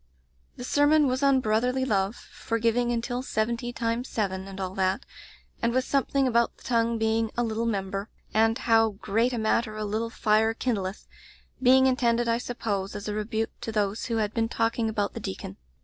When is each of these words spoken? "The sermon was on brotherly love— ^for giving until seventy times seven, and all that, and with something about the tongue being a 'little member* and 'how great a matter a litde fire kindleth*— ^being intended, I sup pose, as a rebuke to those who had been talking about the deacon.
"The 0.55 0.63
sermon 0.63 1.05
was 1.05 1.21
on 1.21 1.41
brotherly 1.41 1.85
love— 1.85 2.27
^for 2.47 2.59
giving 2.59 2.91
until 2.91 3.21
seventy 3.21 3.71
times 3.71 4.09
seven, 4.09 4.47
and 4.47 4.59
all 4.59 4.73
that, 4.73 5.05
and 5.61 5.71
with 5.73 5.85
something 5.85 6.27
about 6.27 6.57
the 6.57 6.63
tongue 6.63 6.97
being 6.97 7.29
a 7.37 7.43
'little 7.43 7.67
member* 7.67 8.09
and 8.33 8.57
'how 8.57 8.93
great 8.93 9.31
a 9.31 9.37
matter 9.37 9.77
a 9.77 9.83
litde 9.83 10.11
fire 10.13 10.55
kindleth*— 10.55 11.05
^being 11.63 11.85
intended, 11.85 12.27
I 12.27 12.39
sup 12.39 12.57
pose, 12.57 12.95
as 12.95 13.07
a 13.07 13.13
rebuke 13.13 13.51
to 13.61 13.71
those 13.71 14.05
who 14.07 14.17
had 14.17 14.33
been 14.33 14.49
talking 14.49 14.89
about 14.89 15.13
the 15.13 15.19
deacon. 15.19 15.57